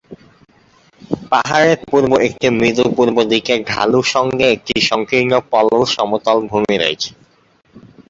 পাহাড়ের 1.31 1.79
পূর্ব 1.83 2.11
একটি 2.27 2.47
মৃদু 2.57 2.85
পূর্ব 2.97 3.17
দিকে 3.31 3.53
ঢালু 3.69 3.99
সঙ্গে 4.13 4.45
একটি 4.55 4.75
সংকীর্ণ 4.89 5.33
পলল 5.51 5.81
সমতল 5.95 6.37
ভূমি 6.49 6.75
রয়েছে। 6.77 7.09